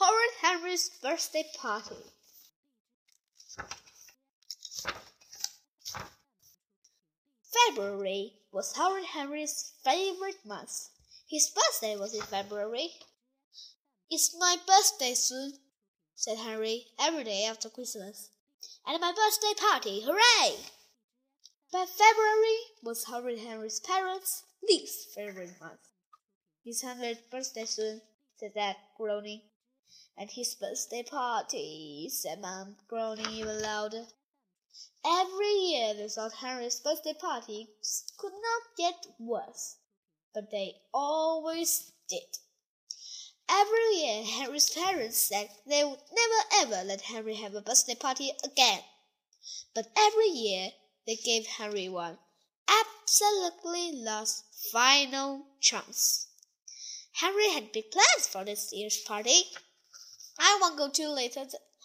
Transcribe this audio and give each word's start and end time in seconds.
Horrid 0.00 0.30
Henry's 0.40 0.90
birthday 1.02 1.42
party. 1.58 1.96
February 7.66 8.34
was 8.52 8.76
Horrid 8.76 9.06
Henry's 9.06 9.72
favorite 9.82 10.38
month. 10.46 10.90
His 11.28 11.50
birthday 11.50 11.96
was 11.96 12.14
in 12.14 12.22
February. 12.22 12.90
It's 14.08 14.36
my 14.38 14.56
birthday 14.64 15.14
soon, 15.14 15.54
said 16.14 16.38
Henry 16.38 16.86
every 17.00 17.24
day 17.24 17.46
after 17.50 17.68
Christmas. 17.68 18.30
And 18.86 19.00
my 19.00 19.10
birthday 19.10 19.60
party, 19.60 20.02
hooray! 20.04 20.58
But 21.72 21.88
February 21.88 22.58
was 22.84 23.02
Horrid 23.02 23.40
Henry's 23.40 23.80
parents' 23.80 24.44
least 24.62 25.08
favorite 25.12 25.60
month. 25.60 25.80
It's 26.64 26.82
hundredth 26.82 27.28
birthday 27.32 27.64
soon, 27.64 28.00
said 28.36 28.54
Dad, 28.54 28.76
groaning. 28.96 29.40
And 30.20 30.28
his 30.28 30.56
birthday 30.56 31.04
party, 31.04 32.08
said 32.10 32.40
Mom, 32.40 32.76
groaning 32.88 33.30
even 33.30 33.62
louder. 33.62 34.08
Every 35.06 35.52
year 35.52 35.94
they 35.94 36.08
thought 36.08 36.32
Henry's 36.32 36.80
birthday 36.80 37.14
parties 37.14 37.68
could 38.16 38.32
not 38.32 38.76
get 38.76 39.06
worse, 39.20 39.76
but 40.34 40.50
they 40.50 40.82
always 40.92 41.92
did. 42.08 42.38
Every 43.48 43.94
year 43.94 44.24
Henry's 44.24 44.70
parents 44.70 45.18
said 45.18 45.50
they 45.66 45.84
would 45.84 46.00
never 46.12 46.74
ever 46.74 46.84
let 46.84 47.02
Henry 47.02 47.36
have 47.36 47.54
a 47.54 47.62
birthday 47.62 47.94
party 47.94 48.32
again. 48.44 48.82
But 49.72 49.92
every 49.96 50.30
year 50.30 50.72
they 51.06 51.14
gave 51.14 51.46
Henry 51.46 51.88
one 51.88 52.18
absolutely 52.68 53.92
last 54.02 54.44
final 54.72 55.46
chance. 55.60 56.26
Henry 57.12 57.50
had 57.50 57.72
big 57.72 57.90
plans 57.90 58.26
for 58.26 58.44
this 58.44 58.72
year's 58.72 58.98
party. 58.98 59.44
I 60.38 60.58
want 60.60 60.74
to 60.74 60.78
go 60.78 60.90
to 60.90 61.14
later. 61.14 61.44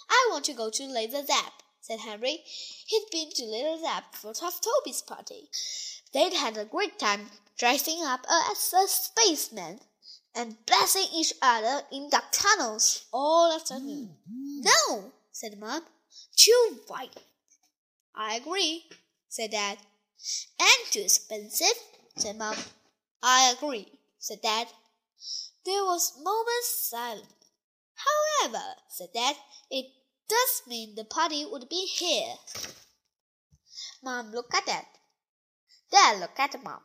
I 0.10 0.28
want 0.32 0.46
to 0.46 0.54
go 0.54 0.70
to 0.70 0.86
Laser 0.86 1.26
Zap, 1.26 1.54
said 1.82 2.00
Henry. 2.00 2.40
He'd 2.88 3.06
been 3.12 3.30
to 3.32 3.46
Laser 3.46 3.84
Zap 3.84 4.16
for 4.16 4.34
Tough 4.34 4.62
Toby's 4.62 5.02
party. 5.02 5.50
They'd 6.14 6.34
had 6.34 6.58
a 6.58 6.66
great 6.66 7.00
time 7.00 7.32
dressing 7.58 8.04
up 8.04 8.26
as 8.52 8.74
a 8.74 8.88
spaceman 8.88 9.80
and 10.36 10.58
blasting 10.66 11.08
each 11.14 11.34
other 11.42 11.82
in 11.92 12.10
duck 12.10 12.26
tunnels 12.32 13.06
all 13.14 13.54
afternoon. 13.54 14.10
Mm-hmm. 14.30 14.62
No, 14.62 15.12
said 15.32 15.60
Mom. 15.60 15.84
Too 16.36 16.80
violent. 16.88 17.18
I 18.16 18.36
agree, 18.36 18.86
said 19.30 19.52
Dad. 19.52 19.78
And 20.60 20.92
too 20.92 21.02
expensive, 21.02 21.78
said 22.18 22.38
Mom. 22.38 22.56
I 23.22 23.54
agree, 23.56 23.88
said 24.20 24.42
Dad. 24.42 24.68
There 25.66 25.84
was 25.84 26.14
moment's 26.18 26.90
silence. 26.90 27.26
However, 28.06 28.76
said 28.90 29.10
Dad, 29.14 29.36
it 29.70 29.92
does 30.28 30.62
mean 30.68 30.96
the 30.96 31.06
party 31.06 31.46
would 31.46 31.70
be 31.70 31.86
here. 31.86 32.36
Mom 34.04 34.32
looked 34.32 34.54
at 34.54 34.66
Dad. 34.66 34.86
Dad 35.92 36.20
looked 36.20 36.40
at 36.40 36.62
Mom. 36.64 36.82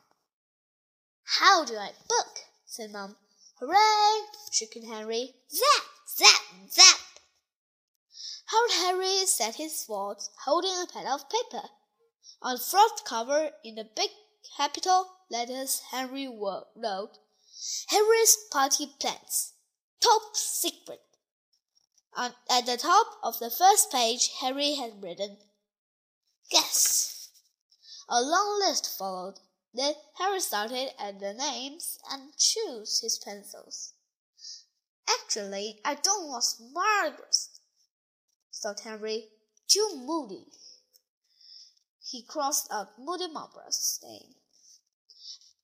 How 1.25 1.65
do 1.65 1.77
I 1.77 1.93
book? 2.09 2.39
said 2.65 2.93
Mom. 2.93 3.17
Hooray! 3.59 4.29
shouted 4.53 4.85
Henry. 4.85 5.35
Zap! 5.51 5.85
Zap! 6.17 6.43
Zap! 6.71 7.01
Horrid 8.51 8.73
Henry 8.73 9.27
set 9.27 9.57
his 9.57 9.79
sword, 9.79 10.19
holding 10.45 10.71
a 10.71 10.87
pad 10.87 11.07
of 11.07 11.29
paper. 11.29 11.69
On 12.41 12.55
the 12.55 12.61
front 12.61 13.05
cover, 13.05 13.51
in 13.65 13.75
the 13.75 13.85
big 13.85 14.11
capital 14.57 15.07
letters, 15.29 15.81
Henry 15.91 16.29
wrote, 16.29 17.19
Henry's 17.89 18.37
party 18.51 18.87
plans. 18.99 19.53
Top 20.01 20.35
secret. 20.35 21.03
On, 22.19 22.33
at 22.51 22.67
the 22.67 22.77
top 22.77 23.07
of 23.23 23.39
the 23.39 23.49
first 23.49 23.93
page, 23.93 24.31
Henry 24.41 24.75
had 24.75 25.01
written, 25.01 25.37
Guess. 26.51 27.29
A 28.09 28.21
long 28.21 28.59
list 28.59 28.99
followed. 28.99 29.39
Then 29.73 29.95
Harry 30.19 30.41
started 30.41 30.91
at 30.99 31.21
the 31.21 31.33
names 31.33 32.01
and 32.11 32.37
chose 32.37 33.01
his 33.01 33.21
pencils. 33.25 33.93
Actually, 35.09 35.79
I 35.85 35.95
don't 35.95 36.27
want 36.27 36.45
Margaret, 36.73 37.37
thought 38.53 38.81
Henry. 38.81 39.29
Too 39.69 39.89
moody. 39.95 40.47
He 42.05 42.23
crossed 42.23 42.67
out 42.73 42.99
Moody 42.99 43.29
Margaret's 43.29 44.01
name. 44.03 44.35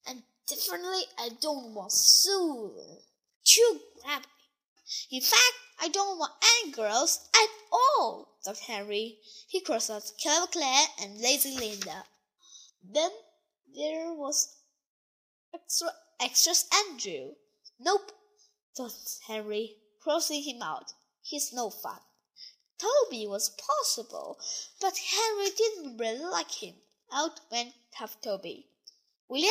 And 0.06 0.22
differently, 0.46 1.02
I 1.18 1.30
don't 1.40 1.74
want 1.74 1.90
Sue. 1.90 3.00
Too 3.42 3.80
grabby. 4.06 4.33
In 5.10 5.20
fact, 5.20 5.54
I 5.80 5.88
don't 5.88 6.18
want 6.18 6.32
any 6.42 6.70
girls 6.70 7.28
at 7.34 7.48
all, 7.72 8.38
thought 8.44 8.58
Henry. 8.58 9.18
He 9.48 9.60
crossed 9.60 9.90
out 9.90 10.12
Clever 10.20 10.46
Claire 10.46 10.86
and 11.00 11.20
Lazy 11.20 11.56
Linda. 11.56 12.04
Then 12.82 13.10
there 13.74 14.12
was 14.12 14.56
extra 15.52 15.88
extras 16.20 16.66
Andrew. 16.72 17.34
Nope, 17.78 18.12
thought 18.76 18.94
Henry, 19.26 19.76
crossing 20.00 20.42
him 20.42 20.62
out. 20.62 20.92
He's 21.22 21.52
no 21.52 21.70
fun. 21.70 22.00
Toby 22.78 23.26
was 23.26 23.50
possible, 23.50 24.38
but 24.80 24.96
Henry 24.96 25.50
didn't 25.56 25.96
really 25.96 26.24
like 26.24 26.50
him. 26.50 26.74
Out 27.12 27.40
went 27.50 27.74
Tough 27.96 28.20
Toby. 28.20 28.68
William? 29.28 29.50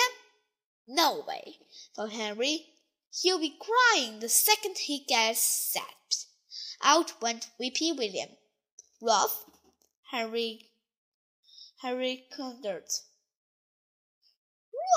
No 0.88 1.24
way, 1.28 1.60
thought 1.96 2.12
Henry. 2.12 2.73
He'll 3.22 3.40
be 3.40 3.58
crying 3.60 4.20
the 4.20 4.30
second 4.30 4.78
he 4.80 5.06
gets 5.06 5.76
zapped. 5.76 6.26
Out 6.82 7.22
went 7.22 7.50
Weepy 7.60 7.92
William. 7.92 8.30
Ralph? 9.02 9.46
Henry 10.10 10.72
Harry 11.84 12.26
considered. 12.32 12.90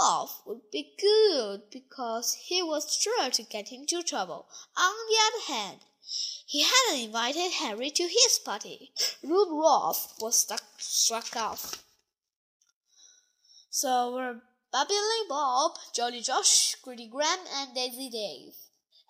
Ralph 0.00 0.42
would 0.46 0.70
be 0.70 0.94
good 0.98 1.68
because 1.70 2.34
he 2.34 2.62
was 2.62 2.94
sure 2.94 3.28
to 3.30 3.42
get 3.42 3.72
into 3.72 4.02
trouble. 4.02 4.48
On 4.76 4.94
the 5.08 5.18
other 5.26 5.52
hand, 5.52 5.80
he 6.46 6.62
hadn't 6.62 7.04
invited 7.06 7.52
Harry 7.52 7.90
to 7.90 8.04
his 8.04 8.38
party. 8.44 8.92
Rude 9.22 9.50
Ralph 9.50 10.14
was 10.20 10.36
stuck, 10.36 10.62
struck 10.78 11.34
off. 11.34 11.82
So 13.68 14.14
were 14.14 14.42
Bubbly 14.76 15.26
Bob, 15.26 15.78
Jolly 15.94 16.20
Josh, 16.20 16.74
Greedy 16.82 17.08
Graham, 17.08 17.38
and 17.54 17.74
Dizzy 17.74 18.10
Dave. 18.10 18.52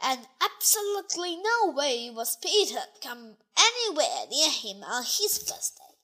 And 0.00 0.28
absolutely 0.40 1.38
no 1.38 1.72
way 1.72 2.08
was 2.08 2.36
Peter 2.36 2.82
come 3.02 3.34
anywhere 3.58 4.28
near 4.30 4.48
him 4.48 4.84
on 4.84 5.02
his 5.02 5.40
birthday. 5.40 5.98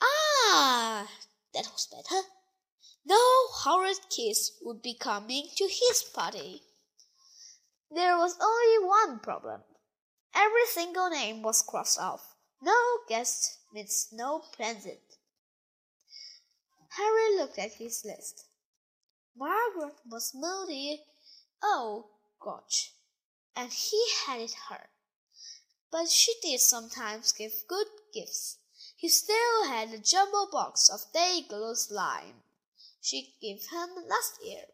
Ah, 0.00 1.06
that 1.52 1.66
was 1.70 1.86
better. 1.92 2.22
No 3.04 3.20
horrid 3.50 3.98
kids 4.08 4.52
would 4.62 4.80
be 4.80 4.94
coming 4.94 5.48
to 5.56 5.64
his 5.64 6.02
party. 6.02 6.62
There 7.90 8.16
was 8.16 8.38
only 8.40 8.88
one 8.88 9.18
problem. 9.18 9.64
Every 10.34 10.64
single 10.64 11.10
name 11.10 11.42
was 11.42 11.60
crossed 11.60 12.00
off. 12.00 12.36
No 12.62 13.00
guest 13.06 13.58
means 13.70 14.08
no 14.12 14.38
present. 14.56 15.18
Harry 16.96 17.36
looked 17.36 17.58
at 17.58 17.72
his 17.72 18.02
list. 18.02 18.46
Margaret 19.38 19.96
was 20.04 20.34
moody. 20.34 21.04
Oh, 21.62 22.10
gosh. 22.40 22.92
And 23.56 23.72
he 23.72 24.04
hated 24.26 24.54
her. 24.68 24.90
But 25.90 26.10
she 26.10 26.34
did 26.42 26.60
sometimes 26.60 27.32
give 27.32 27.52
good 27.68 27.86
gifts. 28.12 28.58
He 28.96 29.08
still 29.08 29.68
had 29.68 29.92
a 29.94 29.98
jumbo 29.98 30.50
box 30.50 30.90
of 30.90 31.12
Day-Glo 31.12 31.74
slime 31.74 32.42
she 33.00 33.34
gave 33.40 33.66
him 33.68 33.88
last 34.06 34.38
year. 34.44 34.64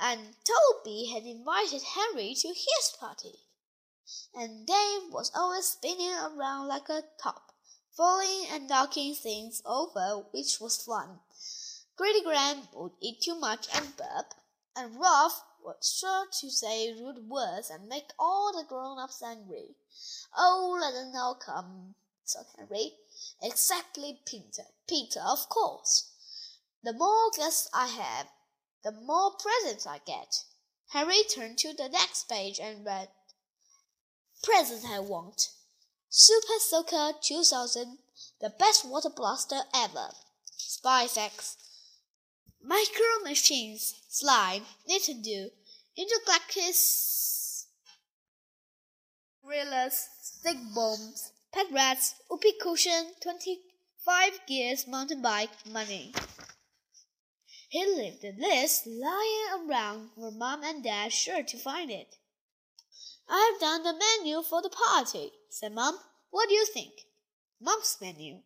And 0.00 0.34
Toby 0.44 1.10
had 1.12 1.24
invited 1.24 1.82
Henry 1.82 2.34
to 2.34 2.48
his 2.48 2.96
party. 2.98 3.40
And 4.34 4.66
Dave 4.66 5.12
was 5.12 5.30
always 5.34 5.66
spinning 5.66 6.14
around 6.14 6.66
like 6.66 6.88
a 6.88 7.04
top, 7.22 7.52
falling 7.92 8.46
and 8.50 8.68
knocking 8.68 9.14
things 9.14 9.62
over, 9.64 10.24
which 10.32 10.58
was 10.60 10.82
fun. 10.82 11.20
Greedy 11.98 12.22
Graham 12.22 12.68
would 12.74 12.92
eat 13.00 13.20
too 13.20 13.34
much 13.34 13.66
and 13.74 13.96
burp, 13.96 14.32
and 14.76 15.00
Ralph 15.00 15.42
was 15.64 15.98
sure 15.98 16.26
to 16.40 16.48
say 16.48 16.92
rude 16.92 17.28
words 17.28 17.70
and 17.70 17.88
make 17.88 18.12
all 18.16 18.52
the 18.52 18.62
grown-ups 18.62 19.20
angry. 19.20 19.74
Oh, 20.36 20.78
let 20.80 20.94
them 20.94 21.12
all 21.16 21.34
come, 21.34 21.96
said 22.22 22.46
Henry. 22.56 22.92
Exactly 23.42 24.20
Peter. 24.24 24.62
Peter, 24.86 25.20
of 25.26 25.48
course. 25.48 26.12
The 26.84 26.92
more 26.92 27.32
guests 27.36 27.68
I 27.74 27.88
have, 27.88 28.28
the 28.84 28.92
more 28.92 29.32
presents 29.32 29.84
I 29.84 29.98
get. 29.98 30.44
Harry 30.90 31.24
turned 31.24 31.58
to 31.58 31.74
the 31.74 31.88
next 31.88 32.28
page 32.28 32.60
and 32.60 32.86
read, 32.86 33.08
Presents 34.44 34.84
I 34.84 35.00
want. 35.00 35.50
Super 36.08 36.60
Soaker 36.60 37.14
2000, 37.20 37.98
the 38.40 38.50
best 38.50 38.84
water 38.84 39.10
blaster 39.10 39.62
ever. 39.74 40.10
Spy 40.56 41.02
effects. 41.02 41.56
Micro 42.68 43.24
Machines, 43.24 43.94
Slime, 44.10 44.62
Nintendo, 44.86 45.50
Intergalactic 45.96 46.74
gorillas, 49.42 50.08
stick 50.20 50.58
bombs, 50.74 51.32
pet 51.50 51.64
rats, 51.72 52.16
whoopee 52.28 52.52
cushion, 52.60 53.14
25 53.22 54.40
gears 54.46 54.86
mountain 54.86 55.22
bike, 55.22 55.48
money. 55.72 56.12
He 57.70 57.86
left 57.86 58.20
the 58.20 58.34
list 58.38 58.86
lying 58.86 59.66
around 59.66 60.10
where 60.14 60.30
Mom 60.30 60.62
and 60.62 60.84
Dad 60.84 61.10
sure 61.10 61.42
to 61.42 61.56
find 61.56 61.90
it. 61.90 62.16
I've 63.30 63.58
done 63.60 63.82
the 63.82 63.94
menu 63.94 64.42
for 64.42 64.60
the 64.60 64.68
party, 64.68 65.32
said 65.48 65.72
Mom. 65.72 65.98
What 66.28 66.50
do 66.50 66.54
you 66.54 66.66
think? 66.66 66.92
Mom's 67.62 67.96
menu. 68.02 68.40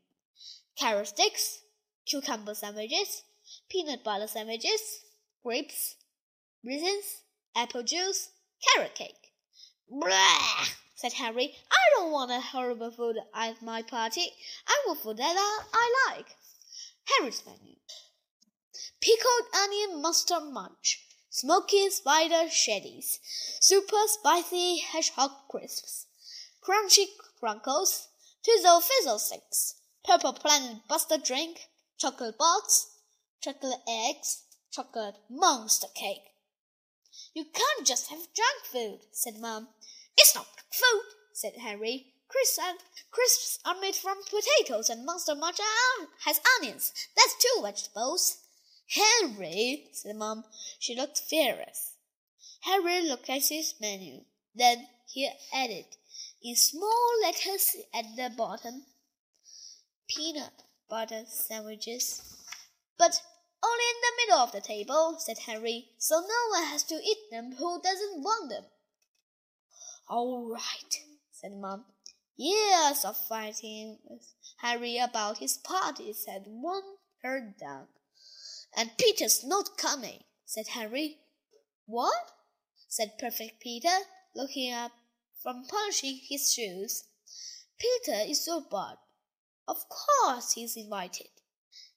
Carrot 0.78 1.08
sticks, 1.08 1.62
cucumber 2.06 2.54
sandwiches, 2.54 3.24
peanut 3.72 4.04
butter 4.04 4.26
sandwiches, 4.26 5.00
grapes, 5.42 5.96
raisins, 6.62 7.22
apple 7.56 7.82
juice, 7.82 8.28
carrot 8.62 8.94
cake. 8.94 9.32
Blah! 9.88 10.66
said 10.94 11.14
Harry. 11.14 11.56
I 11.70 11.82
don't 11.96 12.12
want 12.12 12.30
a 12.30 12.40
horrible 12.40 12.90
food 12.90 13.16
at 13.34 13.62
my 13.62 13.80
party. 13.80 14.26
I 14.68 14.84
want 14.86 15.00
food 15.00 15.16
that 15.16 15.34
I 15.36 16.10
like. 16.10 16.36
Harry's 17.18 17.42
menu 17.46 17.76
pickled 19.00 19.48
onion 19.52 20.00
mustard 20.00 20.44
munch, 20.52 21.04
smoky 21.28 21.90
spider 21.90 22.48
shaddies, 22.48 23.18
super 23.60 23.96
spicy 24.06 24.78
hedgehog 24.78 25.30
crisps, 25.50 26.06
crunchy 26.62 27.06
crunkles, 27.42 28.06
twizzle 28.44 28.80
fizzle 28.80 29.18
sticks, 29.18 29.74
purple 30.04 30.32
planet 30.32 30.76
buster 30.88 31.18
drink, 31.18 31.68
chocolate 31.98 32.38
box, 32.38 32.91
chocolate 33.42 33.80
eggs, 33.88 34.44
chocolate 34.70 35.16
monster 35.28 35.88
cake. 35.94 36.32
You 37.34 37.44
can't 37.44 37.86
just 37.86 38.08
have 38.08 38.32
junk 38.34 38.64
food, 38.64 39.00
said 39.12 39.40
Mum. 39.40 39.68
It's 40.16 40.34
not 40.34 40.46
food, 40.70 41.02
said 41.32 41.54
Harry. 41.60 42.14
Crisps, 42.28 42.58
and, 42.62 42.78
crisps 43.10 43.58
are 43.64 43.78
made 43.80 43.96
from 43.96 44.16
potatoes 44.24 44.88
and 44.88 45.04
monster 45.04 45.34
munch 45.34 45.58
has 46.24 46.40
onions. 46.58 46.92
That's 47.16 47.36
two 47.36 47.62
vegetables. 47.62 48.38
Henry, 48.88 49.88
said 49.92 50.16
Mom. 50.16 50.44
She 50.78 50.94
looked 50.94 51.18
furious. 51.18 51.94
Harry 52.62 53.06
looked 53.06 53.28
at 53.28 53.42
his 53.48 53.74
menu. 53.80 54.20
Then 54.54 54.86
he 55.06 55.30
added, 55.52 55.86
in 56.42 56.56
small 56.56 57.20
letters 57.22 57.76
at 57.92 58.04
the 58.16 58.30
bottom, 58.36 58.84
peanut 60.08 60.62
butter 60.88 61.24
sandwiches. 61.26 62.22
But 62.98 63.20
only 63.64 63.84
in 63.84 64.00
the 64.02 64.12
middle 64.26 64.42
of 64.42 64.52
the 64.52 64.60
table, 64.60 65.16
said 65.18 65.38
Henry, 65.38 65.90
so 65.98 66.20
no 66.20 66.58
one 66.58 66.64
has 66.64 66.82
to 66.84 66.94
eat 66.94 67.30
them 67.30 67.52
who 67.52 67.80
doesn't 67.80 68.22
want 68.22 68.50
them. 68.50 68.64
All 70.08 70.48
right, 70.48 70.94
said 71.30 71.52
Mom. 71.52 71.84
Years 72.36 73.04
of 73.04 73.16
fighting 73.16 73.98
with 74.04 74.32
Harry 74.58 74.98
about 74.98 75.38
his 75.38 75.58
parties 75.58 76.24
had 76.26 76.44
worn 76.46 76.82
her 77.22 77.54
down. 77.58 77.86
And 78.76 78.96
Peter's 78.98 79.44
not 79.44 79.76
coming, 79.76 80.24
said 80.44 80.68
Henry. 80.68 81.18
What? 81.86 82.32
said 82.88 83.18
Perfect 83.18 83.60
Peter, 83.60 83.96
looking 84.34 84.72
up 84.72 84.92
from 85.42 85.66
polishing 85.66 86.20
his 86.28 86.52
shoes. 86.52 87.04
Peter 87.78 88.18
is 88.26 88.44
so 88.44 88.60
bored. 88.60 88.98
Of 89.66 89.88
course 89.88 90.52
he's 90.52 90.76
invited. 90.76 91.28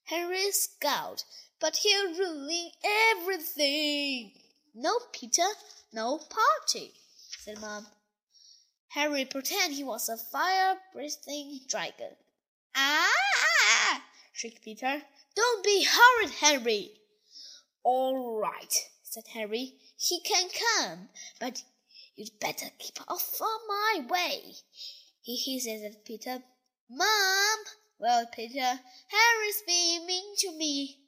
Henry 0.05 0.51
scowled, 0.51 1.23
but 1.59 1.77
he'll 1.77 2.13
ruin 2.17 2.71
everything. 2.83 4.31
No, 4.73 4.99
Peter, 5.13 5.47
no 5.93 6.17
party, 6.17 6.93
said 7.39 7.61
Mom. 7.61 7.87
Harry 8.89 9.25
pretended 9.25 9.75
he 9.75 9.83
was 9.83 10.09
a 10.09 10.17
fire-breathing 10.17 11.61
dragon. 11.67 12.15
Ah! 12.75 14.01
shrieked 14.33 14.63
Peter. 14.63 15.01
Don't 15.35 15.63
be 15.63 15.85
horrid, 15.89 16.31
Henry. 16.31 16.91
All 17.83 18.39
right, 18.39 18.73
said 19.03 19.27
Harry. 19.33 19.75
He 19.97 20.19
can 20.21 20.49
come, 20.49 21.09
but 21.39 21.63
you'd 22.15 22.39
better 22.39 22.67
keep 22.79 22.99
off 23.07 23.35
from 23.37 23.59
my 23.67 24.05
way. 24.09 24.55
He 25.21 25.37
hissed 25.37 25.67
at 25.67 26.05
Peter. 26.05 26.43
Mom! 26.89 27.59
Well, 27.97 28.25
Peter, 28.27 28.59
Harry's 29.07 29.63
being 29.65 30.05
mean 30.05 30.35
to 30.39 30.51
me. 30.51 31.04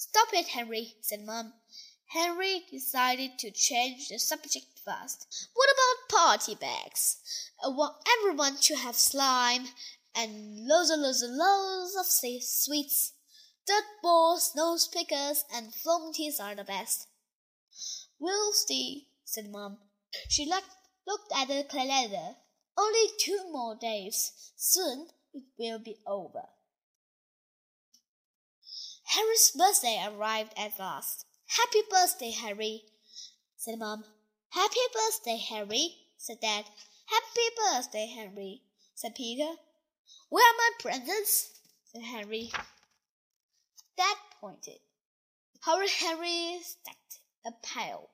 Stop 0.00 0.28
it, 0.32 0.48
Henry, 0.48 0.94
said 1.02 1.26
Mom. 1.26 1.52
Henry 2.06 2.64
decided 2.70 3.38
to 3.38 3.50
change 3.50 4.08
the 4.08 4.18
subject 4.18 4.78
fast. 4.82 5.50
What 5.52 5.68
about 5.74 6.18
party 6.18 6.54
bags? 6.54 7.18
I 7.62 7.68
want 7.68 7.96
everyone 8.18 8.56
to 8.62 8.76
have 8.76 8.96
slime 8.96 9.66
and 10.14 10.66
loads 10.66 10.88
and 10.88 11.02
loads 11.02 11.20
and 11.20 11.36
loads 11.36 11.94
of 11.96 12.06
sweets. 12.06 13.12
Dirt 13.66 13.84
balls, 14.02 14.52
nose 14.56 14.88
pickers, 14.88 15.44
and 15.54 15.70
floaties 15.70 16.40
are 16.40 16.54
the 16.54 16.64
best. 16.64 17.06
We'll 18.18 18.54
see, 18.54 19.08
said 19.26 19.50
Mom. 19.50 19.80
She 20.30 20.46
looked, 20.46 20.70
looked 21.06 21.30
at 21.36 21.48
the 21.48 21.64
calendar. 21.64 22.36
Only 22.74 23.06
two 23.18 23.52
more 23.52 23.76
days. 23.78 24.32
Soon 24.56 25.08
it 25.34 25.44
will 25.58 25.78
be 25.78 25.98
over. 26.06 26.48
Harry's 29.10 29.50
birthday 29.50 30.06
arrived 30.06 30.52
at 30.56 30.78
last. 30.78 31.26
Happy 31.48 31.80
birthday, 31.90 32.30
Harry, 32.30 32.84
said 33.56 33.76
Mom. 33.76 34.04
Happy 34.50 34.78
birthday, 34.94 35.36
Harry, 35.36 35.96
said 36.16 36.38
Dad. 36.40 36.64
Happy 37.06 37.40
birthday, 37.56 38.06
Henry, 38.06 38.62
said 38.94 39.16
Peter. 39.16 39.56
Where 40.28 40.48
are 40.48 40.56
my 40.56 40.70
presents? 40.78 41.58
said 41.86 42.02
Harry. 42.02 42.52
Dad 43.96 44.16
pointed. 44.40 44.78
Howard 45.62 45.88
Harry 45.88 46.60
stacked 46.62 47.18
a 47.44 47.50
pile. 47.66 48.10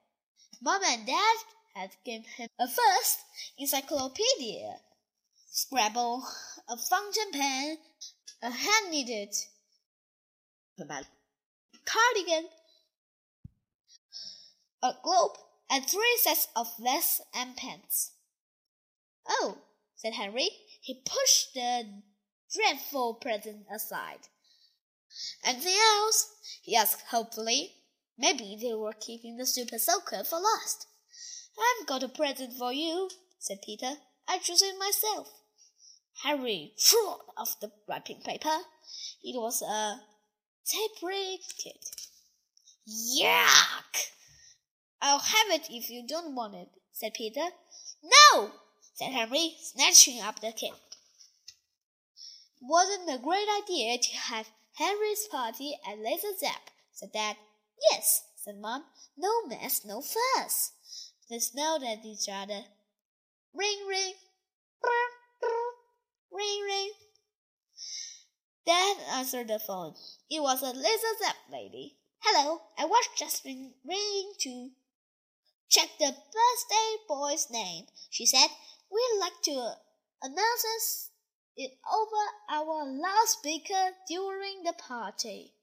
Mom 0.59 0.81
and 0.83 1.05
Dad 1.05 1.37
had 1.75 1.91
given 2.05 2.23
him 2.23 2.49
a 2.57 2.67
first 2.67 3.19
encyclopedia, 3.59 4.79
Scrabble, 5.51 6.27
a 6.67 6.75
fountain 6.75 7.31
pen, 7.33 7.77
a 8.41 8.49
hand 8.49 8.89
knitted 8.89 9.35
cardigan, 10.77 12.49
a 14.83 14.93
globe, 15.03 15.37
and 15.69 15.85
three 15.85 16.19
sets 16.21 16.47
of 16.55 16.67
vests 16.79 17.21
and 17.33 17.55
pants. 17.55 18.11
Oh, 19.27 19.57
said 19.95 20.13
Henry. 20.13 20.49
He 20.81 21.01
pushed 21.05 21.53
the 21.53 22.01
dreadful 22.53 23.15
present 23.15 23.65
aside. 23.73 24.29
Anything 25.43 25.75
else? 25.97 26.35
he 26.61 26.75
asked 26.75 27.01
hopefully. 27.09 27.73
Maybe 28.17 28.57
they 28.61 28.73
were 28.73 28.93
keeping 28.93 29.37
the 29.37 29.45
super 29.45 29.77
soaker 29.77 30.23
for 30.23 30.39
last. 30.39 30.87
I've 31.57 31.87
got 31.87 32.03
a 32.03 32.09
present 32.09 32.53
for 32.53 32.71
you, 32.71 33.09
said 33.39 33.61
Peter. 33.63 33.93
I 34.27 34.37
chose 34.37 34.61
it 34.61 34.77
myself. 34.77 35.27
Harry 36.23 36.73
threw 36.79 37.15
off 37.37 37.59
the 37.59 37.71
wrapping 37.87 38.21
paper. 38.21 38.57
It 39.23 39.39
was 39.39 39.61
a 39.61 40.01
kit. 40.71 41.89
Yuck! 42.87 44.11
I'll 45.01 45.19
have 45.19 45.49
it 45.49 45.67
if 45.69 45.89
you 45.89 46.05
don't 46.07 46.35
want 46.35 46.55
it, 46.55 46.69
said 46.91 47.13
Peter. 47.13 47.49
No, 48.03 48.51
said 48.93 49.11
Henry, 49.11 49.55
snatching 49.61 50.21
up 50.21 50.39
the 50.39 50.51
kit. 50.51 50.71
Wasn't 52.61 53.09
a 53.09 53.21
great 53.21 53.47
idea 53.63 53.97
to 53.97 54.17
have 54.17 54.49
Henry's 54.75 55.27
party 55.29 55.77
at 55.87 55.99
Laser 55.99 56.35
Zap, 56.39 56.71
said 56.91 57.11
Dad. 57.13 57.37
Yes, 57.91 58.23
said 58.35 58.57
Mom. 58.59 58.83
No 59.17 59.45
mess, 59.45 59.85
no 59.85 60.01
fuss. 60.01 60.71
They 61.29 61.39
smiled 61.39 61.83
at 61.83 62.05
each 62.05 62.27
other. 62.31 62.63
Ring, 63.53 63.85
ring. 63.87 64.13
Brr, 64.81 64.89
brr. 65.41 65.49
Ring, 66.31 66.61
ring. 66.63 66.91
Dad 68.67 68.97
answered 69.13 69.47
the 69.47 69.59
phone. 69.59 69.95
It 70.29 70.41
was 70.43 70.61
a 70.61 70.73
Laser 70.73 71.15
Zap 71.23 71.37
lady. 71.49 71.95
Hello, 72.19 72.63
I 72.77 72.83
was 72.83 73.07
just 73.17 73.45
ring, 73.45 73.73
ringing 73.85 74.33
to 74.39 74.71
check 75.69 75.87
the 75.97 76.07
birthday 76.11 77.03
boy's 77.07 77.47
name, 77.49 77.85
she 78.09 78.25
said. 78.25 78.49
We'd 78.91 79.19
like 79.21 79.41
to 79.43 79.71
announce 80.21 81.11
it 81.55 81.77
over 81.89 82.23
our 82.49 82.85
loudspeaker 82.85 83.91
during 84.05 84.63
the 84.63 84.73
party. 84.73 85.53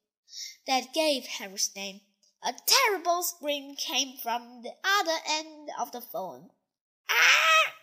That 0.67 0.95
gave 0.95 1.27
Harry's 1.27 1.71
name. 1.77 2.01
A 2.43 2.55
terrible 2.67 3.23
scream 3.23 3.77
came 3.77 4.17
from 4.17 4.63
the 4.63 4.73
other 4.83 5.19
end 5.29 5.69
of 5.79 5.93
the 5.93 6.01
phone. 6.01 6.49
Ah! 7.11 7.75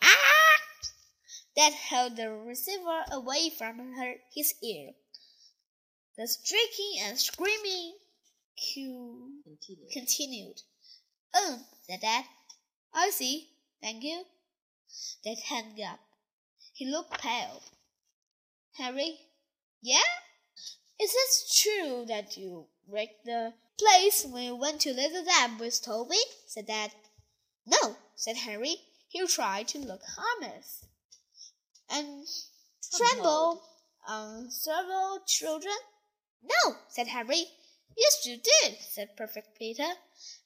Ah! 0.00 0.29
That 1.60 1.74
held 1.74 2.16
the 2.16 2.30
receiver 2.30 3.04
away 3.10 3.50
from 3.50 3.92
her, 3.92 4.14
his 4.34 4.54
ear. 4.62 4.92
The 6.16 6.26
shrieking 6.26 7.02
and 7.02 7.18
screaming 7.18 7.98
continued. 8.56 9.92
continued. 9.92 10.62
Um, 11.34 11.42
oh, 11.42 11.66
said 11.82 12.00
Dad. 12.00 12.24
I 12.94 13.10
see. 13.10 13.50
Thank 13.82 14.04
you. 14.04 14.24
They 15.22 15.34
hung 15.34 15.78
up. 15.82 16.00
He 16.72 16.86
looked 16.86 17.20
pale. 17.20 17.62
Harry, 18.78 19.20
yeah? 19.82 20.00
Is 20.98 21.12
it 21.14 21.52
true 21.54 22.06
that 22.06 22.38
you 22.38 22.68
wrecked 22.88 23.26
the 23.26 23.52
place 23.78 24.24
when 24.24 24.44
you 24.44 24.56
went 24.56 24.80
to 24.80 24.94
Laser 24.94 25.26
Zap 25.26 25.60
with 25.60 25.82
Toby? 25.82 26.16
said 26.46 26.68
Dad. 26.68 26.94
No, 27.66 27.98
said 28.16 28.38
Harry. 28.38 28.76
He 29.08 29.26
tried 29.26 29.68
to 29.68 29.78
look 29.78 30.00
harmless. 30.16 30.86
And 31.90 32.26
tremble 32.96 33.62
on 34.08 34.44
um, 34.44 34.50
several 34.50 35.18
children? 35.26 35.74
No, 36.42 36.76
said 36.88 37.08
Harry. 37.08 37.46
Yes, 37.96 38.24
you 38.24 38.36
did, 38.36 38.78
said 38.80 39.16
Perfect 39.16 39.58
Peter. 39.58 39.86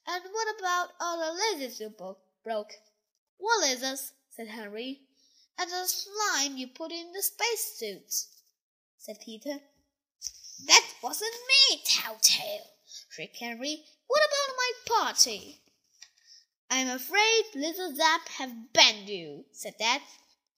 And 0.07 0.23
what 0.31 0.47
about 0.59 0.89
all 0.99 1.17
the 1.19 1.39
lasers 1.39 1.79
you 1.79 1.89
broke? 2.43 2.73
What 3.37 3.63
lasers? 3.63 4.11
said 4.29 4.47
Harry. 4.47 5.01
And 5.57 5.69
the 5.69 5.87
slime 5.87 6.57
you 6.57 6.67
put 6.67 6.91
in 6.91 7.13
the 7.13 7.21
space 7.21 7.77
suits, 7.77 8.27
said 8.97 9.17
Peter. 9.23 9.59
That 10.67 10.85
wasn't 11.01 11.31
me, 11.47 11.81
Telltale, 11.85 12.65
shrieked 13.09 13.37
Harry. 13.39 13.85
What 14.07 14.21
about 14.21 14.55
my 14.57 14.71
party? 15.03 15.61
I'm 16.69 16.89
afraid 16.89 17.43
Laser 17.53 17.95
Zap 17.95 18.27
have 18.37 18.73
banned 18.73 19.07
you, 19.07 19.45
said 19.51 19.75
Dad. 19.79 20.01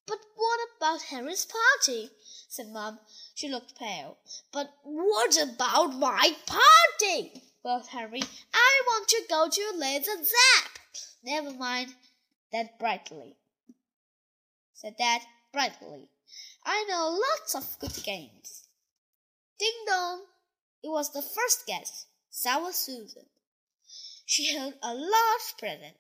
But 0.08 0.20
what 0.36 0.60
about 0.78 1.02
Harry's 1.04 1.46
party? 1.46 2.10
said 2.48 2.70
Mom. 2.70 3.00
She 3.36 3.50
looked 3.50 3.78
pale. 3.78 4.18
But 4.52 4.74
what 4.84 5.38
about 5.38 5.96
my 5.96 6.36
party? 6.46 7.44
Well, 7.62 7.84
Harry, 7.92 8.24
I 8.54 8.82
want 8.88 9.10
to 9.10 9.24
go 9.30 9.50
to 9.50 9.78
Laser 9.78 10.24
Zap. 10.24 10.80
Never 11.24 11.52
mind 11.52 11.94
that 12.54 12.80
brightly, 12.80 13.36
said 14.74 14.96
Dad 14.98 15.22
brightly. 15.52 16.08
I 16.66 16.86
know 16.88 17.10
lots 17.10 17.56
of 17.56 17.80
good 17.80 18.04
games. 18.04 18.68
Ding 19.60 19.86
dong! 19.88 20.22
It 20.84 20.90
was 20.90 21.12
the 21.12 21.22
first 21.22 21.66
guest, 21.66 22.08
Sour 22.30 22.72
Susan. 22.72 23.26
She 24.26 24.54
held 24.56 24.76
a 24.82 24.94
large 24.94 25.58
present. 25.58 25.98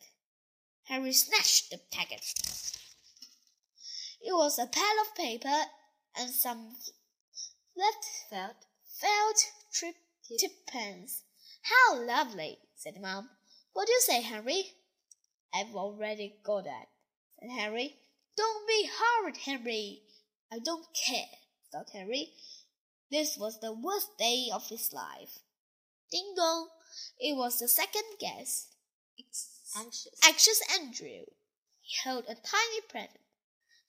Harry 0.86 1.12
snatched 1.12 1.72
the 1.72 1.80
packet. 1.92 2.22
It 4.28 4.34
was 4.34 4.60
a 4.60 4.68
pile 4.68 5.00
of 5.04 5.16
paper 5.16 5.62
and 6.18 6.30
some 6.30 6.76
flat 7.74 8.04
felt, 8.30 8.58
felt 9.00 9.52
trip, 9.72 9.96
tip 10.38 10.52
pens. 10.68 11.24
How 11.62 12.04
lovely, 12.06 12.60
said 12.76 13.00
Mom. 13.00 13.30
What 13.72 13.88
do 13.88 13.94
you 13.94 14.02
say, 14.02 14.22
Henry? 14.22 14.74
I've 15.54 15.74
already 15.74 16.36
got 16.44 16.66
that, 16.66 16.90
said 17.40 17.52
Harry. 17.52 17.96
Don't 18.36 18.68
be 18.68 18.90
horrid, 18.92 19.38
Henry. 19.38 20.02
I 20.52 20.60
don't 20.60 20.88
care, 20.94 21.40
thought 21.72 21.92
Harry. 21.94 22.34
This 23.10 23.38
was 23.38 23.62
the 23.62 23.72
worst 23.72 24.18
day 24.20 24.50
of 24.54 24.68
his 24.68 24.92
life. 24.92 25.40
Ding 26.12 26.34
dong! 26.36 26.68
It 27.18 27.38
was 27.38 27.60
the 27.60 27.70
second 27.70 28.20
guest. 28.20 28.76
Anxious. 29.78 30.20
Anxious 30.26 30.62
Andrew. 30.78 31.24
He 31.80 31.96
held 32.04 32.26
a 32.26 32.36
tiny 32.36 32.82
present. 32.90 33.22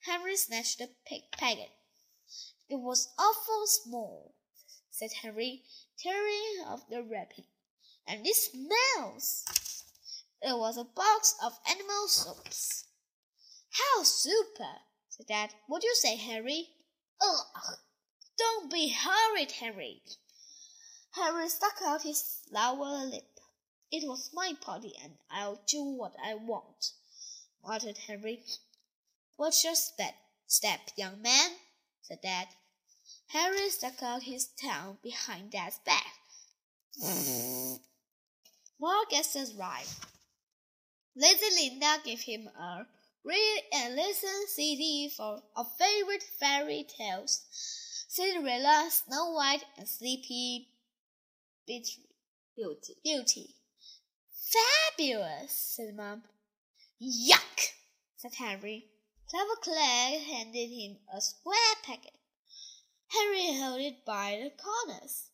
Henry 0.08 0.38
snatched 0.38 0.78
the 0.78 0.88
pig 1.06 1.30
packet. 1.32 1.70
It 2.70 2.76
was 2.76 3.08
awful 3.18 3.66
small, 3.66 4.34
said 4.90 5.12
Henry, 5.12 5.64
tearing 5.98 6.64
off 6.64 6.88
the 6.88 7.02
wrapping. 7.02 7.44
And 8.06 8.26
it 8.26 8.34
smells. 8.34 9.44
It 10.40 10.56
was 10.56 10.78
a 10.78 10.84
box 10.84 11.34
of 11.44 11.58
animal 11.68 12.08
soaps. 12.08 12.86
How 13.70 14.02
super, 14.02 14.80
said 15.10 15.26
Dad. 15.26 15.50
What 15.66 15.82
do 15.82 15.88
you 15.88 15.94
say, 15.94 16.16
Harry? 16.16 16.70
Ugh! 17.20 17.76
Don't 18.38 18.72
be 18.72 18.88
hurried, 18.88 19.52
Harry. 19.52 20.00
Harry 21.16 21.50
stuck 21.50 21.82
out 21.84 22.00
his 22.00 22.38
lower 22.50 23.04
lip. 23.04 23.40
It 23.92 24.08
was 24.08 24.30
my 24.32 24.54
party, 24.58 24.94
and 25.04 25.18
I'll 25.30 25.60
do 25.66 25.82
what 25.82 26.14
I 26.24 26.34
want, 26.34 26.92
muttered 27.62 27.98
Harry. 28.06 28.42
What's 29.38 29.62
your 29.62 29.76
step, 29.76 30.14
step, 30.48 30.80
young 30.96 31.22
man? 31.22 31.50
said 32.02 32.18
Dad. 32.24 32.48
Harry 33.28 33.70
stuck 33.70 34.02
out 34.02 34.24
his 34.24 34.48
tongue 34.60 34.98
behind 35.00 35.52
Dad's 35.52 35.78
back. 35.86 36.12
More 38.80 39.04
guests 39.08 39.54
right. 39.56 39.86
Lazy 41.14 41.70
Linda 41.70 41.98
gave 42.04 42.20
him 42.20 42.48
a 42.48 42.84
read 43.24 43.62
and 43.74 43.94
listen 43.94 44.48
CD 44.48 45.08
for 45.16 45.40
of 45.54 45.66
favorite 45.78 46.24
fairy 46.40 46.84
tales. 46.98 47.44
Cinderella, 48.08 48.88
Snow 48.90 49.34
White, 49.34 49.64
and 49.76 49.86
Sleepy 49.86 50.66
Beauty. 51.64 52.08
Beauty. 53.04 53.54
Fabulous, 54.32 55.52
said 55.52 55.94
Mom. 55.96 56.24
Yuck, 57.00 57.68
said 58.16 58.34
Henry. 58.34 58.86
Clever 59.30 59.56
Claire 59.62 60.20
handed 60.20 60.68
him 60.70 60.96
a 61.14 61.20
square 61.20 61.74
packet. 61.84 62.14
Henry 63.08 63.52
held 63.52 63.80
it 63.80 64.04
by 64.06 64.40
the 64.42 64.50
corners. 64.62 65.30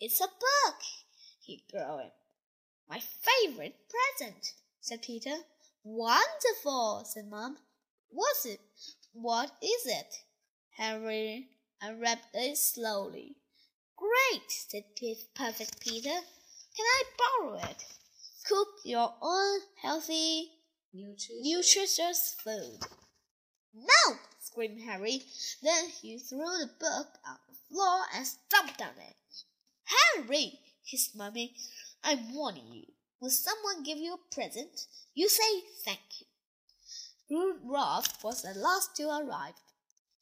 It's 0.00 0.20
a 0.20 0.26
book, 0.26 0.76
he 1.40 1.64
groaned. 1.70 2.12
My 2.88 3.00
favorite 3.00 3.76
present, 3.88 4.52
said 4.80 5.02
Peter. 5.02 5.36
Wonderful, 5.82 7.04
said 7.04 7.28
Mom. 7.28 7.56
What's 8.10 8.46
it? 8.46 8.60
What 9.12 9.50
is 9.62 9.86
it? 9.86 10.14
Henry 10.76 11.48
unwrapped 11.80 12.34
it 12.34 12.56
slowly. 12.56 13.36
Great, 13.96 14.50
said 14.50 14.84
Perfect 15.34 15.80
Peter. 15.80 16.20
Can 16.76 16.86
I 16.86 17.02
borrow 17.18 17.54
it? 17.54 17.84
Cook 18.48 18.68
your 18.84 19.14
own 19.20 19.60
healthy, 19.80 20.50
Nutritious. 20.92 21.42
nutritious 21.42 22.36
food. 22.42 22.78
No! 23.74 24.18
screamed 24.38 24.82
Harry. 24.82 25.22
Then 25.62 25.88
he 25.88 26.18
threw 26.18 26.58
the 26.58 26.70
book 26.78 27.18
on 27.26 27.38
the 27.48 27.54
floor 27.68 28.04
and 28.14 28.26
stomped 28.26 28.82
on 28.82 28.98
it. 28.98 29.16
Harry, 29.84 30.60
hissed 30.84 31.16
Mummy, 31.16 31.56
I'm 32.04 32.34
warning 32.34 32.72
you. 32.72 32.86
When 33.18 33.30
someone 33.30 33.82
give 33.82 33.98
you 33.98 34.14
a 34.14 34.34
present, 34.34 34.86
you 35.14 35.28
say 35.28 35.62
thank 35.84 36.00
you. 36.18 36.26
Rude 37.30 37.60
Ralph 37.64 38.22
was 38.22 38.42
the 38.42 38.52
last 38.58 38.94
to 38.96 39.08
arrive. 39.08 39.54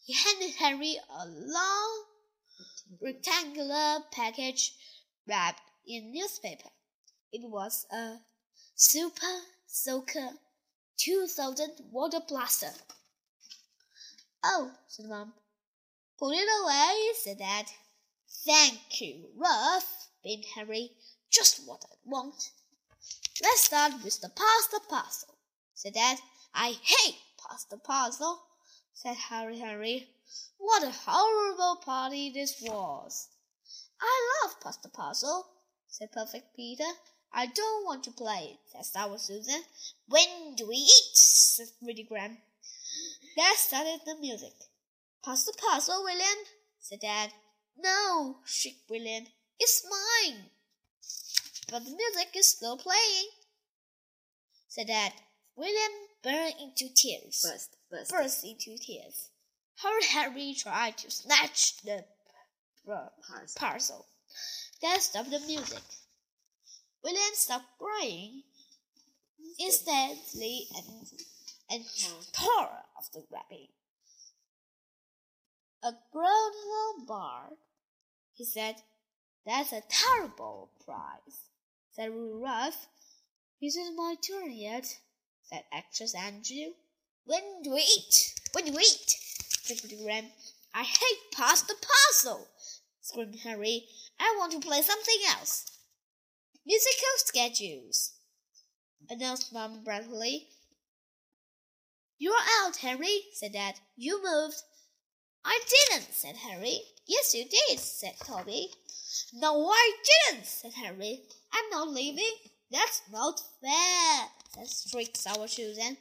He 0.05 0.13
handed 0.13 0.55
Harry 0.57 0.97
a 1.09 1.27
long 1.27 2.05
rectangular 3.01 4.05
package 4.13 4.75
wrapped 5.27 5.63
in 5.87 6.13
newspaper. 6.13 6.71
It 7.33 7.49
was 7.49 7.87
a 7.91 8.19
Super 8.75 9.41
Soaker 9.67 10.31
2000 10.99 11.81
water 11.91 12.21
blaster. 12.29 12.73
Oh, 14.43 14.71
said 14.89 15.07
Mom. 15.07 15.35
Put 16.19 16.35
it 16.35 16.49
away, 16.63 17.13
said 17.15 17.39
Dad. 17.39 17.67
Thank 18.47 19.01
you, 19.01 19.29
Ralph, 19.37 20.09
beamed 20.23 20.47
Harry. 20.55 20.93
Just 21.31 21.67
what 21.67 21.85
I 21.85 21.95
want. 22.05 22.51
Let's 23.43 23.65
start 23.65 24.03
with 24.03 24.21
the 24.21 24.31
pasta 24.31 24.81
parcel, 24.89 25.35
said 25.75 25.95
Dad. 25.95 26.19
I 26.55 26.73
hate 26.83 27.19
pasta 27.37 27.77
parcel, 27.77 28.43
said 28.95 29.17
Harry 29.17 29.59
Harry. 29.59 30.09
What 30.59 30.83
a 30.85 30.91
horrible 30.91 31.77
party 31.85 32.31
this 32.31 32.61
was. 32.63 33.29
I 34.01 34.43
love 34.43 34.61
pasta 34.61 34.89
parcel, 34.89 35.47
said 35.89 36.13
Perfect 36.13 36.57
Peter. 36.57 36.91
I 37.33 37.47
don't 37.47 37.85
want 37.85 38.05
to 38.05 38.11
play, 38.11 38.59
said 38.67 38.87
Sour 38.87 39.19
Susan. 39.19 39.63
When 40.07 40.55
do 40.57 40.69
we 40.69 40.77
eat? 40.77 41.15
said 41.15 41.69
Greedy 41.83 42.05
Graham. 42.05 42.39
Dad 43.41 43.57
started 43.57 44.01
the 44.05 44.17
music. 44.17 44.53
Pass 45.25 45.45
the 45.45 45.55
parcel, 45.55 46.03
William, 46.03 46.45
said 46.79 47.01
Dad. 47.01 47.33
No, 47.75 48.41
shrieked 48.45 48.91
William. 48.91 49.25
It's 49.59 49.83
mine. 49.89 50.51
But 51.71 51.87
the 51.87 51.97
music 51.97 52.37
is 52.37 52.51
still 52.51 52.77
playing, 52.77 53.31
said 54.69 54.89
Dad. 54.89 55.15
William 55.57 55.93
burst 56.23 56.57
into 56.61 56.93
tears. 56.95 57.41
Burst. 57.43 57.77
Burst. 57.91 58.11
Burst 58.11 58.45
into 58.45 58.77
tears. 58.77 59.31
Harry 59.77 60.05
Harry 60.11 60.55
tried 60.55 60.99
to 60.99 61.11
snatch 61.11 61.81
the 61.83 62.05
Parcel. 62.85 63.57
parcel. 63.57 64.07
Dad 64.83 65.01
stopped 65.01 65.31
the 65.31 65.41
music. 65.41 65.83
William 67.03 67.33
stopped 67.33 67.79
crying 67.79 68.43
instantly 69.59 70.67
and, 70.77 71.07
and 71.71 71.85
tore 72.35 72.85
off 73.01 73.13
the 73.13 73.23
wrapping. 73.33 73.69
A 75.83 75.93
grown 76.13 76.53
little 76.53 77.07
bard, 77.07 77.57
he 78.35 78.45
said. 78.45 78.77
That's 79.47 79.73
a 79.73 79.83
terrible 79.89 80.71
prize, 80.85 81.49
said 81.93 82.11
Rude 82.11 82.43
Ralph. 82.43 82.89
Isn't 83.63 83.97
my 83.97 84.17
turn 84.27 84.53
yet, 84.53 84.99
said 85.45 85.65
Anxious 85.73 86.15
Andrew. 86.15 86.75
When 87.25 87.63
do 87.63 87.73
we 87.73 87.81
eat? 87.81 88.35
When 88.53 88.67
do 88.67 88.73
we 88.73 88.83
eat? 88.83 89.17
said 89.63 89.79
Graham. 90.03 90.27
I 90.75 90.83
hate 90.83 91.33
pass 91.35 91.63
the 91.63 91.75
parcel, 91.75 92.49
screamed 93.01 93.41
Harry. 93.45 93.87
I 94.19 94.37
want 94.39 94.53
to 94.53 94.61
play 94.61 94.83
something 94.83 95.21
else. 95.27 95.65
Musical 96.67 97.17
schedules, 97.17 98.13
announced 99.09 99.55
Mum 99.55 99.83
brightly. 99.83 100.49
You're 102.21 102.35
out, 102.61 102.77
Harry, 102.77 103.23
said 103.33 103.55
Dad. 103.55 103.77
You 103.97 104.23
moved. 104.23 104.63
I 105.43 105.59
didn't, 105.67 106.13
said 106.13 106.37
Harry. 106.37 106.83
Yes, 107.07 107.35
you 107.35 107.47
did, 107.49 107.79
said 107.79 108.13
Toby. 108.23 108.69
No, 109.33 109.67
I 109.71 109.93
didn't, 110.29 110.45
said 110.45 110.75
Harry. 110.75 111.23
I'm 111.51 111.71
not 111.71 111.89
leaving. 111.89 112.31
That's 112.71 113.01
not 113.11 113.41
fair, 113.63 114.29
said 114.55 114.69
Strict 114.69 115.17
Sour 115.17 115.49
Susan. 115.49 115.97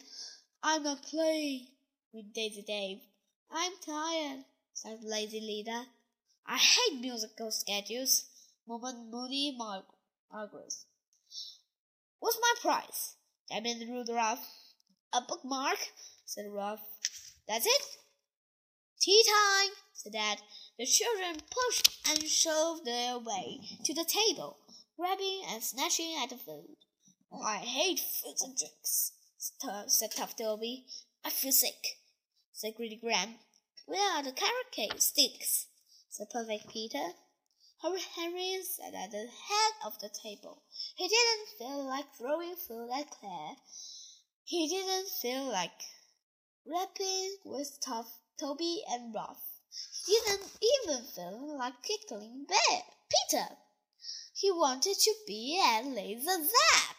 I'm 0.61 0.83
not 0.83 1.03
playing, 1.03 1.67
with 2.11 2.33
Dizzy 2.33 2.63
Dave. 2.67 2.99
I'm 3.49 3.71
tired, 3.85 4.43
said 4.73 4.99
Lazy 5.01 5.39
Linda. 5.39 5.85
I 6.45 6.57
hate 6.57 6.99
musical 6.99 7.49
schedules, 7.49 8.25
murmured 8.67 9.09
Moody 9.09 9.55
Mar- 9.57 9.85
Margaret. 10.33 10.73
What's 12.19 12.37
my 12.41 12.53
prize? 12.61 13.15
demanded 13.49 13.87
Rude 13.87 14.09
Ralph. 14.09 14.45
A 15.11 15.21
bookmark, 15.21 15.79
said 16.25 16.45
Ralph. 16.49 16.81
That's 17.47 17.65
it? 17.65 17.97
Tea 19.01 19.23
time, 19.25 19.71
said 19.93 20.13
Dad. 20.13 20.41
The 20.77 20.85
children 20.85 21.41
pushed 21.49 21.89
and 22.07 22.23
shoved 22.23 22.85
their 22.85 23.17
way 23.17 23.59
to 23.85 23.93
the 23.93 24.05
table, 24.05 24.57
grabbing 24.95 25.41
and 25.47 25.63
snatching 25.63 26.15
at 26.21 26.29
the 26.29 26.37
food. 26.37 26.75
Oh, 27.31 27.41
I 27.41 27.57
hate 27.57 27.99
foods 27.99 28.43
and 28.43 28.55
drinks, 28.55 29.13
said 29.87 30.11
Tough 30.11 30.35
Toby. 30.35 30.85
I 31.25 31.31
feel 31.31 31.51
sick, 31.51 31.97
said 32.53 32.75
Greedy 32.75 32.97
Graham. 32.97 33.35
Where 33.87 34.17
are 34.17 34.23
the 34.23 34.31
carrot 34.31 34.71
cake 34.71 35.01
sticks? 35.01 35.67
said 36.09 36.29
Perfect 36.29 36.69
Peter. 36.69 37.13
Harry 37.81 38.01
Henry 38.15 38.61
sat 38.61 38.93
at 38.93 39.11
the 39.11 39.27
head 39.27 39.73
of 39.85 39.97
the 39.99 40.09
table. 40.09 40.61
He 40.95 41.07
didn't 41.07 41.57
feel 41.57 41.85
like 41.85 42.13
throwing 42.15 42.55
food 42.55 42.89
at 42.93 43.09
Claire. 43.09 43.55
He 44.49 44.67
didn't 44.67 45.09
feel 45.21 45.45
like 45.45 45.79
rapping 46.65 47.37
with 47.45 47.79
Tough 47.85 48.19
Toby 48.39 48.81
and 48.89 49.13
Ralph. 49.13 49.61
He 50.07 50.17
didn't 50.25 50.49
even 50.59 51.03
feel 51.03 51.55
like 51.55 51.83
tickling 51.83 52.47
Peter. 52.49 53.45
He 54.33 54.49
wanted 54.51 54.97
to 54.97 55.13
be 55.27 55.61
at 55.63 55.85
Laser 55.85 56.43
Zap. 56.43 56.95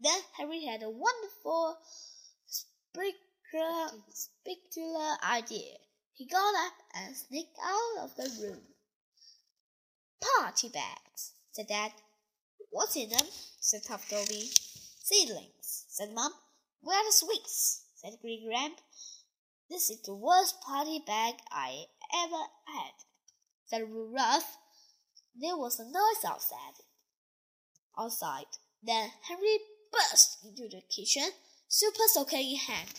Then 0.00 0.18
Harry 0.38 0.64
had 0.64 0.82
a 0.82 0.88
wonderful 0.88 1.76
spectacular 4.08 5.16
idea. 5.22 5.76
He 6.14 6.24
got 6.24 6.54
up 6.66 6.72
and 6.94 7.14
sneaked 7.14 7.58
out 7.62 8.04
of 8.04 8.16
the 8.16 8.30
room. 8.40 8.62
Party 10.38 10.70
bags, 10.70 11.32
said 11.52 11.66
Dad. 11.66 11.92
What's 12.70 12.96
in 12.96 13.10
them? 13.10 13.28
said 13.60 13.82
Tough 13.84 14.08
Toby. 14.08 14.48
Seedlings, 15.02 15.84
said 15.88 16.10
Mum. 16.14 16.32
Where 16.84 16.98
are 16.98 17.04
the 17.06 17.12
sweets? 17.12 17.86
said 17.94 18.18
Greedy 18.20 18.44
Graham. 18.44 18.72
This 19.70 19.88
is 19.88 20.02
the 20.02 20.14
worst 20.14 20.60
party 20.60 21.02
bag 21.06 21.36
I 21.50 21.86
ever 22.14 22.42
had, 22.66 22.92
said 23.64 23.88
Rude 23.88 24.12
Ralph. 24.12 24.58
There 25.34 25.56
was 25.56 25.80
a 25.80 25.84
noise 25.84 26.24
outside. 26.26 26.84
Outside. 27.98 28.58
Then 28.82 29.08
Henry 29.26 29.58
burst 29.90 30.44
into 30.44 30.68
the 30.68 30.82
kitchen, 30.94 31.30
super 31.68 32.06
soaker 32.08 32.36
in 32.36 32.56
hand. 32.56 32.92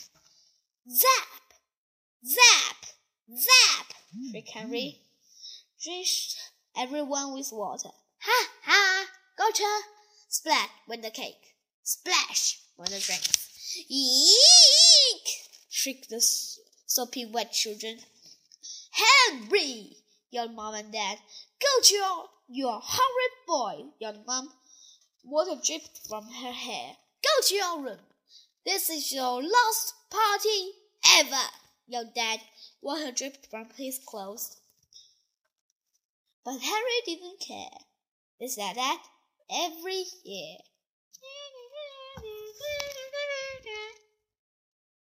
Zap! 0.90 1.54
Zap! 2.24 2.86
Zap! 3.32 3.86
shrieked 4.30 4.50
Henry. 4.50 5.02
Drenched 5.80 6.36
everyone 6.76 7.34
with 7.34 7.50
water. 7.52 7.90
Ha! 8.18 8.48
Ha! 8.64 9.06
Gotcha! 9.38 9.80
Splat 10.28 10.70
went 10.88 11.02
the 11.02 11.10
cake. 11.10 11.54
Splash 11.84 12.58
went 12.76 12.90
the 12.90 12.98
drinks. 12.98 13.55
Eek! 13.88 15.28
shrieked 15.68 16.08
the 16.08 16.20
sopping 16.86 17.32
wet 17.32 17.52
children. 17.52 17.98
Henry! 18.90 19.96
yelled 20.30 20.52
Mom 20.52 20.74
and 20.74 20.92
Dad. 20.92 21.18
Go 21.60 21.82
to 21.82 21.94
your, 21.94 22.28
your 22.48 22.80
horrid 22.82 23.32
boy, 23.46 23.84
yelled 23.98 24.26
Mom. 24.26 24.52
Water 25.24 25.60
dripped 25.62 26.06
from 26.08 26.24
her 26.28 26.52
hair. 26.52 26.96
Go 27.22 27.46
to 27.46 27.54
your 27.54 27.82
room. 27.82 27.98
This 28.64 28.90
is 28.90 29.12
your 29.12 29.42
last 29.42 29.94
party 30.10 30.72
ever, 31.18 31.50
yelled 31.86 32.14
Dad. 32.14 32.40
Water 32.80 33.12
dripped 33.12 33.46
from 33.46 33.68
his 33.76 33.98
clothes. 33.98 34.56
But 36.44 36.60
Harry 36.60 37.00
didn't 37.04 37.40
care. 37.40 37.78
They 38.38 38.48
said 38.48 38.76
that 38.76 39.02
every 39.50 40.04
year. 40.24 40.58